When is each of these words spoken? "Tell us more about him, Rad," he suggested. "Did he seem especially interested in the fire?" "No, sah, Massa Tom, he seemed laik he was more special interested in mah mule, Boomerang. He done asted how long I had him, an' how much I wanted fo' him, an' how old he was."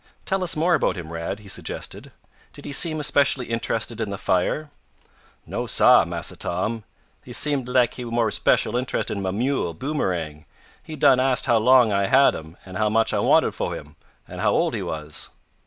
"Tell 0.25 0.43
us 0.43 0.55
more 0.55 0.73
about 0.73 0.97
him, 0.97 1.13
Rad," 1.13 1.37
he 1.41 1.47
suggested. 1.47 2.11
"Did 2.53 2.65
he 2.65 2.73
seem 2.73 2.99
especially 2.99 3.45
interested 3.45 4.01
in 4.01 4.09
the 4.09 4.17
fire?" 4.17 4.71
"No, 5.45 5.67
sah, 5.67 6.05
Massa 6.05 6.35
Tom, 6.35 6.83
he 7.23 7.31
seemed 7.31 7.67
laik 7.69 7.93
he 7.93 8.05
was 8.05 8.11
more 8.11 8.31
special 8.31 8.75
interested 8.75 9.15
in 9.15 9.21
mah 9.21 9.31
mule, 9.31 9.75
Boomerang. 9.75 10.45
He 10.81 10.95
done 10.95 11.19
asted 11.19 11.51
how 11.51 11.59
long 11.59 11.91
I 11.93 12.07
had 12.07 12.33
him, 12.33 12.57
an' 12.65 12.77
how 12.77 12.89
much 12.89 13.13
I 13.13 13.19
wanted 13.19 13.53
fo' 13.53 13.73
him, 13.73 13.95
an' 14.27 14.39
how 14.39 14.53
old 14.53 14.73
he 14.73 14.81
was." 14.81 15.29